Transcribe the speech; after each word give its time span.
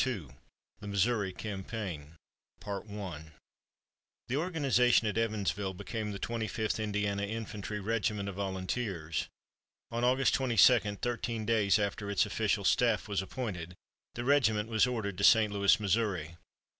II 0.03 0.29
THE 0.79 0.87
MISSOURI 0.87 1.33
CAMPAIGN 1.33 2.15
The 2.65 4.35
organization 4.35 5.07
at 5.07 5.15
Evansville 5.15 5.75
became 5.75 6.11
the 6.11 6.17
Twenty 6.17 6.47
fifth 6.47 6.79
Indiana 6.79 7.21
Infantry 7.21 7.79
Regiment 7.79 8.27
of 8.27 8.33
Volunteers. 8.33 9.27
On 9.91 10.03
August 10.03 10.33
22, 10.33 10.95
thirteen 10.95 11.45
days 11.45 11.77
after 11.77 12.09
its 12.09 12.25
official 12.25 12.65
staff 12.65 13.07
was 13.07 13.21
appointed, 13.21 13.75
the 14.15 14.23
regiment 14.23 14.69
was 14.69 14.87
ordered 14.87 15.19
to 15.19 15.23
St. 15.23 15.53
Louis, 15.53 15.79
Missouri. 15.79 16.35